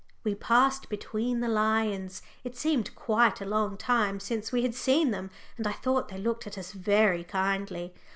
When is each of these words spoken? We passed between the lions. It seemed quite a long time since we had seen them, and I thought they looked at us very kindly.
We 0.23 0.33
passed 0.33 0.89
between 0.89 1.41
the 1.41 1.47
lions. 1.47 2.23
It 2.43 2.57
seemed 2.57 2.95
quite 2.95 3.39
a 3.39 3.45
long 3.45 3.77
time 3.77 4.19
since 4.19 4.51
we 4.51 4.63
had 4.63 4.73
seen 4.73 5.11
them, 5.11 5.29
and 5.57 5.67
I 5.67 5.73
thought 5.73 6.07
they 6.07 6.17
looked 6.17 6.47
at 6.47 6.57
us 6.57 6.71
very 6.71 7.23
kindly. 7.23 7.93